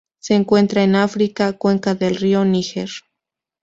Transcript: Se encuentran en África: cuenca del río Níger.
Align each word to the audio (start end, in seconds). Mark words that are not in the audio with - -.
Se 0.17 0.33
encuentran 0.33 0.89
en 0.89 0.95
África: 0.95 1.53
cuenca 1.53 1.93
del 1.93 2.15
río 2.15 2.43
Níger. 2.43 2.89